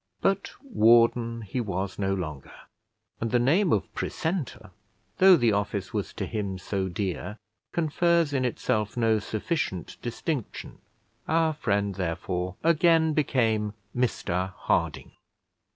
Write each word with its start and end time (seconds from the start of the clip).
But 0.19 0.49
warden 0.63 1.43
he 1.43 1.61
was 1.61 1.99
no 1.99 2.15
longer, 2.15 2.53
and 3.19 3.29
the 3.29 3.37
name 3.37 3.71
of 3.71 3.93
precentor, 3.93 4.71
though 5.19 5.37
the 5.37 5.51
office 5.51 5.93
was 5.93 6.11
to 6.13 6.25
him 6.25 6.57
so 6.57 6.89
dear, 6.89 7.37
confers 7.71 8.33
in 8.33 8.43
itself 8.43 8.97
no 8.97 9.19
sufficient 9.19 9.97
distinction; 10.01 10.79
our 11.27 11.53
friend, 11.53 11.93
therefore, 11.93 12.55
again 12.63 13.13
became 13.13 13.75
Mr 13.95 14.53
Harding. 14.55 15.11